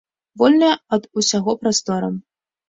[0.41, 2.11] Вольная ад усяго прастора.